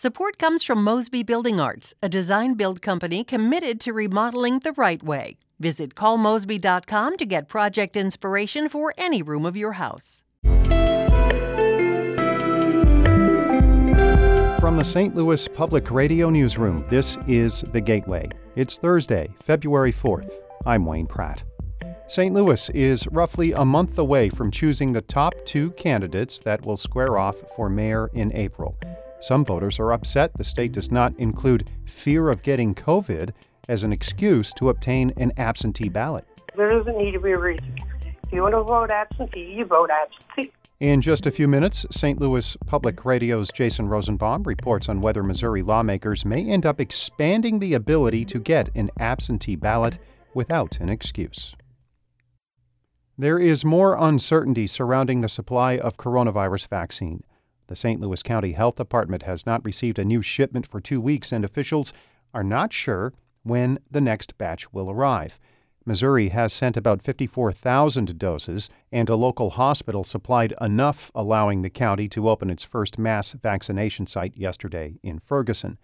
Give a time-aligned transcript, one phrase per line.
[0.00, 5.02] Support comes from Mosby Building Arts, a design build company committed to remodeling the right
[5.02, 5.38] way.
[5.58, 10.22] Visit callmosby.com to get project inspiration for any room of your house.
[14.60, 15.16] From the St.
[15.16, 18.28] Louis Public Radio Newsroom, this is The Gateway.
[18.54, 20.30] It's Thursday, February 4th.
[20.64, 21.42] I'm Wayne Pratt.
[22.06, 22.32] St.
[22.32, 27.18] Louis is roughly a month away from choosing the top two candidates that will square
[27.18, 28.78] off for mayor in April.
[29.20, 33.30] Some voters are upset the state does not include fear of getting COVID
[33.68, 36.24] as an excuse to obtain an absentee ballot.
[36.56, 37.76] There doesn't need to be a reason.
[38.24, 40.52] If you want to vote absentee, you vote absentee.
[40.80, 42.20] In just a few minutes, St.
[42.20, 47.74] Louis Public Radio's Jason Rosenbaum reports on whether Missouri lawmakers may end up expanding the
[47.74, 49.98] ability to get an absentee ballot
[50.34, 51.56] without an excuse.
[53.16, 57.24] There is more uncertainty surrounding the supply of coronavirus vaccine.
[57.68, 58.00] The St.
[58.00, 61.92] Louis County Health Department has not received a new shipment for two weeks, and officials
[62.32, 65.38] are not sure when the next batch will arrive.
[65.84, 72.08] Missouri has sent about 54,000 doses, and a local hospital supplied enough, allowing the county
[72.08, 75.78] to open its first mass vaccination site yesterday in Ferguson.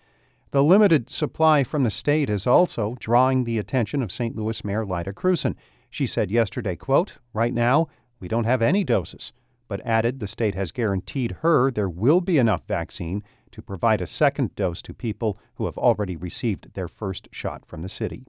[0.53, 4.35] The limited supply from the state is also drawing the attention of St.
[4.37, 5.55] Louis Mayor Lyda Krewson.
[5.91, 7.89] She said yesterday, quote, Right now,
[8.21, 9.33] we don't have any doses
[9.69, 14.07] but added the state has guaranteed her there will be enough vaccine to provide a
[14.07, 18.27] second dose to people who have already received their first shot from the city.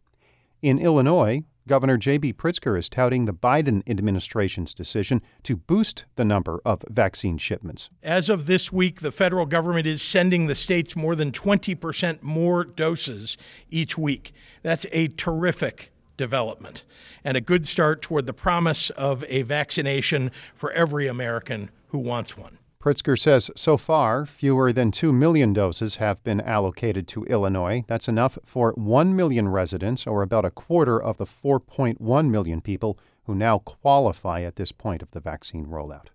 [0.62, 2.34] In Illinois, Governor J.B.
[2.34, 7.90] Pritzker is touting the Biden administration's decision to boost the number of vaccine shipments.
[8.04, 12.64] As of this week, the federal government is sending the states more than 20% more
[12.64, 13.36] doses
[13.72, 14.32] each week.
[14.62, 16.84] That's a terrific development
[17.24, 22.38] and a good start toward the promise of a vaccination for every American who wants
[22.38, 22.58] one.
[22.86, 27.84] Pritzker says so far, fewer than 2 million doses have been allocated to Illinois.
[27.88, 33.00] That's enough for 1 million residents, or about a quarter of the 4.1 million people
[33.24, 36.10] who now qualify at this point of the vaccine rollout.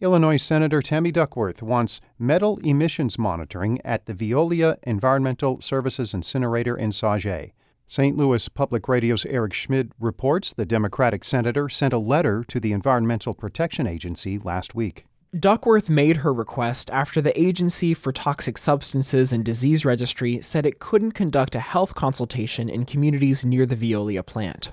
[0.00, 6.90] Illinois Senator Tammy Duckworth wants metal emissions monitoring at the Veolia Environmental Services Incinerator in
[6.90, 7.52] Sauget.
[7.92, 8.16] St.
[8.16, 13.34] Louis Public Radio's Eric Schmid reports the Democratic senator sent a letter to the Environmental
[13.34, 15.04] Protection Agency last week.
[15.38, 20.78] Duckworth made her request after the Agency for Toxic Substances and Disease Registry said it
[20.78, 24.72] couldn't conduct a health consultation in communities near the Veolia plant.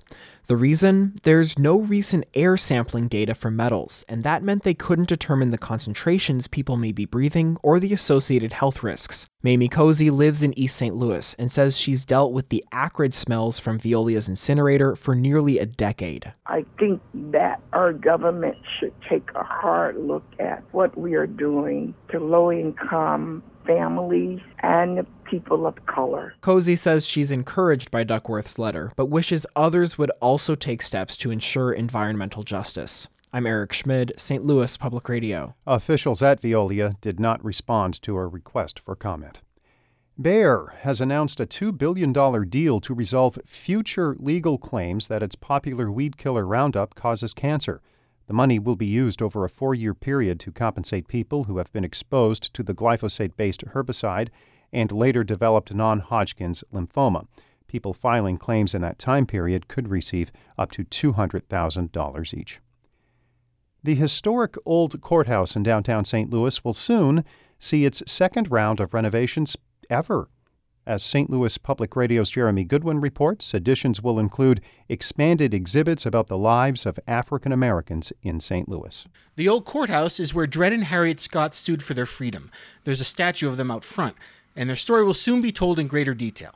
[0.49, 1.13] The reason?
[1.21, 5.59] There's no recent air sampling data for metals, and that meant they couldn't determine the
[5.59, 9.27] concentrations people may be breathing or the associated health risks.
[9.43, 10.95] Mamie Cozy lives in East St.
[10.95, 15.67] Louis and says she's dealt with the acrid smells from Veolia's incinerator for nearly a
[15.67, 16.33] decade.
[16.47, 21.93] I think that our government should take a hard look at what we are doing
[22.09, 26.33] to low income families and people of color.
[26.41, 31.31] Cozy says she's encouraged by Duckworth's letter, but wishes others would also take steps to
[31.31, 33.07] ensure environmental justice.
[33.31, 34.43] I'm Eric Schmid, St.
[34.43, 35.55] Louis Public Radio.
[35.67, 39.41] Officials at Veolia did not respond to a request for comment.
[40.19, 42.11] Bayer has announced a $2 billion
[42.49, 47.81] deal to resolve future legal claims that its popular weed killer Roundup causes cancer.
[48.27, 51.71] The money will be used over a four year period to compensate people who have
[51.71, 54.29] been exposed to the glyphosate based herbicide
[54.71, 57.25] and later developed non Hodgkin's lymphoma.
[57.67, 62.59] People filing claims in that time period could receive up to $200,000 each.
[63.83, 66.29] The historic old courthouse in downtown St.
[66.29, 67.23] Louis will soon
[67.59, 69.55] see its second round of renovations
[69.89, 70.29] ever.
[70.89, 71.29] As St.
[71.29, 74.59] Louis Public Radio's Jeremy Goodwin reports, additions will include
[74.89, 78.67] expanded exhibits about the lives of African Americans in St.
[78.67, 79.05] Louis.
[79.35, 82.49] The old courthouse is where Dred and Harriet Scott sued for their freedom.
[82.85, 84.15] There's a statue of them out front,
[84.59, 86.53] and their story will soon be told in greater detail.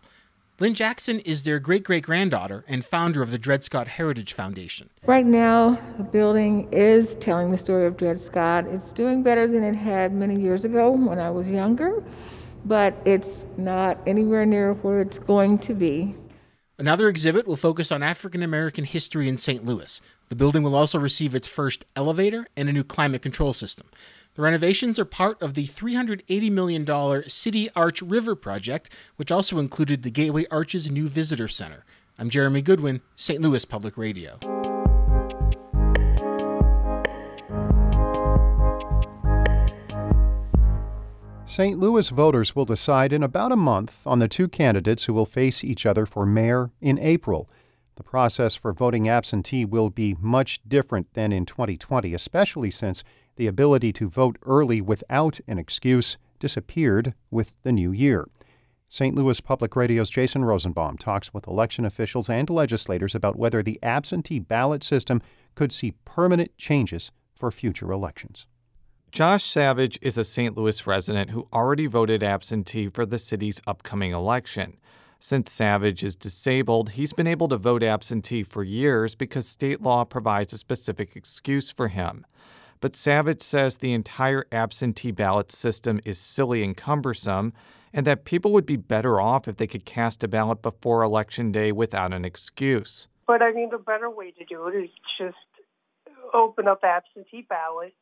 [0.59, 4.91] Lynne Jackson is their great great granddaughter and founder of the Dred Scott Heritage Foundation.
[5.08, 8.68] Right now, the building is telling the story of Dred Scott.
[8.68, 12.03] It's doing better than it had many years ago when I was younger
[12.66, 16.16] but it's not anywhere near where it's going to be.
[16.78, 19.64] Another exhibit will focus on African American history in St.
[19.64, 20.02] Louis.
[20.29, 23.88] The building will also receive its first elevator and a new climate control system.
[24.35, 30.02] The renovations are part of the $380 million City Arch River project, which also included
[30.02, 31.85] the Gateway Arch's new visitor center.
[32.18, 33.40] I'm Jeremy Goodwin, St.
[33.40, 34.40] Louis Public Radio.
[41.46, 41.78] St.
[41.78, 45.64] Louis voters will decide in about a month on the two candidates who will face
[45.64, 47.47] each other for mayor in April.
[47.97, 53.03] The process for voting absentee will be much different than in 2020, especially since
[53.35, 58.28] the ability to vote early without an excuse disappeared with the new year.
[58.90, 59.16] St.
[59.16, 64.40] Louis Public Radio's Jason Rosenbaum talks with election officials and legislators about whether the absentee
[64.40, 65.22] ballot system
[65.56, 68.46] could see permanent changes for future elections.
[69.12, 70.56] Josh Savage is a St.
[70.58, 74.78] Louis resident who already voted absentee for the city's upcoming election.
[75.20, 80.03] Since Savage is disabled, he's been able to vote absentee for years because state law
[80.03, 82.26] provides a specific excuse for him.
[82.84, 87.53] But Savage says the entire absentee ballot system is silly and cumbersome
[87.94, 91.53] and that people would be better off if they could cast a ballot before Election
[91.53, 93.08] Day without an excuse.
[93.26, 95.38] But I think the better way to do it is just
[96.34, 97.94] open up absentee ballot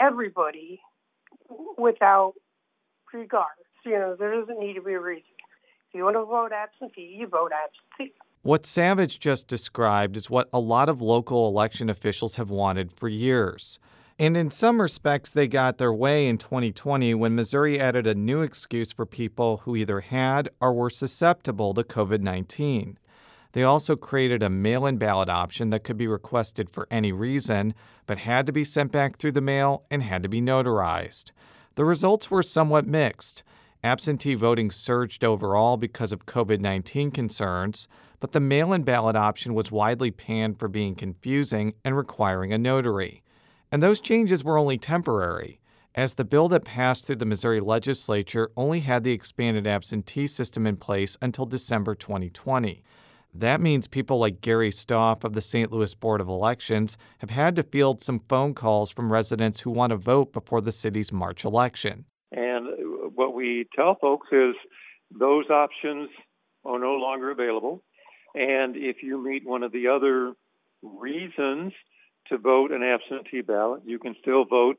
[0.00, 0.80] everybody
[1.78, 2.34] without
[3.12, 3.46] regard.
[3.84, 5.22] You know, there doesn't need to be a reason.
[5.88, 8.12] If you want to vote absentee, you vote absentee.
[8.44, 13.08] What Savage just described is what a lot of local election officials have wanted for
[13.08, 13.78] years.
[14.18, 18.42] And in some respects, they got their way in 2020 when Missouri added a new
[18.42, 22.98] excuse for people who either had or were susceptible to COVID 19.
[23.52, 27.74] They also created a mail in ballot option that could be requested for any reason,
[28.06, 31.30] but had to be sent back through the mail and had to be notarized.
[31.76, 33.44] The results were somewhat mixed.
[33.84, 37.86] Absentee voting surged overall because of COVID 19 concerns,
[38.22, 42.56] but the mail in ballot option was widely panned for being confusing and requiring a
[42.56, 43.20] notary.
[43.72, 45.58] And those changes were only temporary,
[45.96, 50.68] as the bill that passed through the Missouri legislature only had the expanded absentee system
[50.68, 52.84] in place until December 2020.
[53.34, 55.72] That means people like Gary Stoff of the St.
[55.72, 59.90] Louis Board of Elections have had to field some phone calls from residents who want
[59.90, 62.04] to vote before the city's March election.
[62.30, 64.54] And uh, what we tell folks is
[65.10, 66.08] those options
[66.64, 67.82] are no longer available.
[68.34, 70.34] And if you meet one of the other
[70.82, 71.72] reasons
[72.28, 73.82] to vote an absentee ballot.
[73.84, 74.78] You can still vote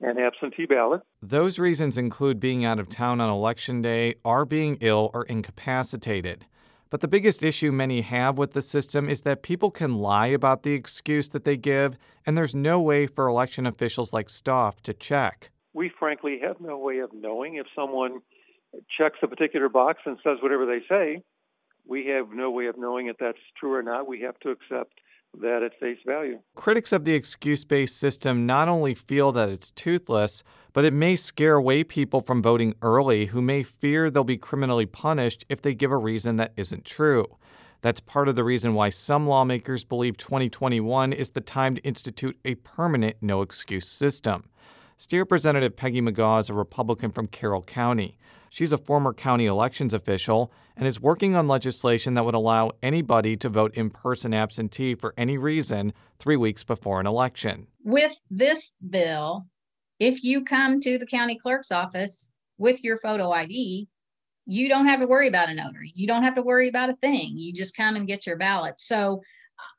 [0.00, 1.02] an absentee ballot.
[1.22, 6.46] Those reasons include being out of town on election day, or being ill or incapacitated.
[6.90, 10.62] But the biggest issue many have with the system is that people can lie about
[10.62, 14.94] the excuse that they give, and there's no way for election officials like Stoff to
[14.94, 15.50] check.
[15.72, 18.20] We frankly have no way of knowing if someone
[18.96, 21.22] checks a particular box and says whatever they say.
[21.86, 24.08] We have no way of knowing if that's true or not.
[24.08, 25.00] We have to accept
[25.40, 26.38] that at face value.
[26.54, 30.42] Critics of the excuse based system not only feel that it's toothless,
[30.72, 34.86] but it may scare away people from voting early who may fear they'll be criminally
[34.86, 37.26] punished if they give a reason that isn't true.
[37.82, 42.38] That's part of the reason why some lawmakers believe 2021 is the time to institute
[42.44, 44.44] a permanent no excuse system.
[44.96, 48.16] State Representative Peggy McGaugh is a Republican from Carroll County.
[48.48, 53.36] She's a former county elections official and is working on legislation that would allow anybody
[53.38, 57.66] to vote in person absentee for any reason three weeks before an election.
[57.82, 59.46] With this bill,
[59.98, 63.88] if you come to the county clerk's office with your photo ID,
[64.46, 65.90] you don't have to worry about a notary.
[65.96, 67.32] You don't have to worry about a thing.
[67.34, 68.78] You just come and get your ballot.
[68.78, 69.22] So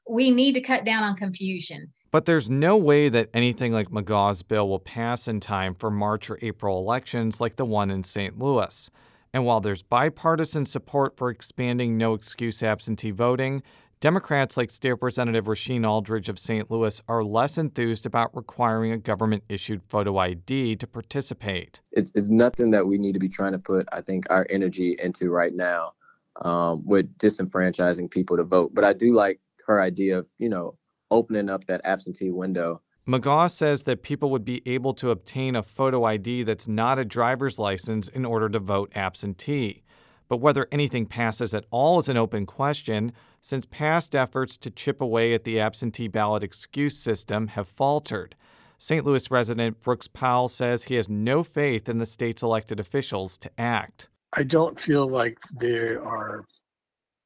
[0.08, 1.92] we need to cut down on confusion.
[2.12, 6.30] But there's no way that anything like McGaugh's bill will pass in time for March
[6.30, 8.38] or April elections like the one in St.
[8.40, 8.90] Louis.
[9.34, 13.64] And while there's bipartisan support for expanding no excuse absentee voting,
[14.00, 16.70] Democrats like State Representative Rasheen Aldridge of St.
[16.70, 21.82] Louis are less enthused about requiring a government issued photo ID to participate.
[21.92, 24.96] It's, it's nothing that we need to be trying to put, I think, our energy
[25.02, 25.94] into right now
[26.42, 28.74] um, with disenfranchising people to vote.
[28.74, 30.78] But I do like her idea of, you know,
[31.12, 32.82] opening up that absentee window.
[33.08, 37.06] McGaugh says that people would be able to obtain a photo ID that's not a
[37.06, 39.84] driver's license in order to vote absentee.
[40.28, 45.02] But whether anything passes at all is an open question, since past efforts to chip
[45.02, 48.36] away at the absentee ballot excuse system have faltered.
[48.80, 49.06] St.
[49.06, 53.52] Louis resident Brooks Powell says he has no faith in the state's elected officials to
[53.60, 54.10] act.
[54.34, 56.46] I don't feel like they are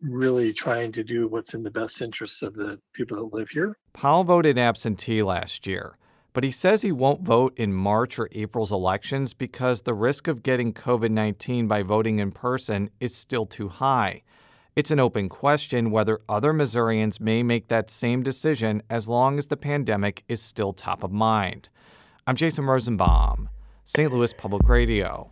[0.01, 3.77] really trying to do what's in the best interests of the people that live here.
[3.93, 5.97] Powell voted absentee last year,
[6.33, 10.43] but he says he won't vote in March or April's elections because the risk of
[10.43, 14.23] getting COVID 19 by voting in person is still too high.
[14.75, 19.47] It's an open question whether other Missourians may make that same decision as long as
[19.47, 21.67] the pandemic is still top of mind.
[22.25, 23.49] I'm Jason Rosenbaum,
[23.83, 24.13] St.
[24.13, 25.31] Louis Public Radio.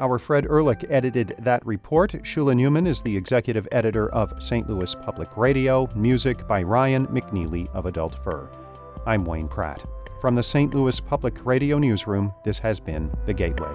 [0.00, 2.12] Our Fred Ehrlich edited that report.
[2.12, 4.68] Shula Neuman is the executive editor of St.
[4.68, 5.88] Louis Public Radio.
[5.94, 8.50] Music by Ryan McNeely of Adult Fur.
[9.06, 9.84] I'm Wayne Pratt.
[10.20, 10.74] From the St.
[10.74, 13.74] Louis Public Radio Newsroom, this has been The Gateway.